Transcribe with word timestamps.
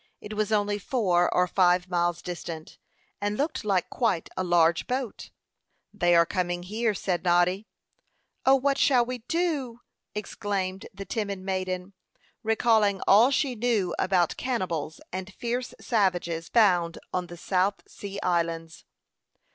It 0.19 0.33
was 0.33 0.51
only 0.51 0.79
four 0.79 1.31
or 1.31 1.45
five 1.47 1.87
miles 1.87 2.23
distant, 2.23 2.79
and 3.21 3.37
looked 3.37 3.63
like 3.63 3.87
quite 3.91 4.29
a 4.35 4.43
large 4.43 4.87
boat. 4.87 5.29
"They 5.93 6.15
are 6.15 6.25
coming 6.25 6.63
here," 6.63 6.95
said 6.95 7.23
Noddy. 7.23 7.67
"O, 8.43 8.55
what 8.55 8.79
shall 8.79 9.05
we 9.05 9.19
do?" 9.27 9.81
exclaimed 10.15 10.87
the 10.91 11.05
timid 11.05 11.37
maiden, 11.37 11.93
recalling 12.41 12.99
all 13.07 13.29
she 13.29 13.53
knew 13.53 13.93
about 13.99 14.37
cannibals 14.37 15.01
and 15.13 15.31
fierce 15.31 15.75
savages 15.79 16.49
found 16.49 16.97
on 17.13 17.27
the 17.27 17.37
South 17.37 17.83
Sea 17.87 18.19
Islands. 18.23 18.85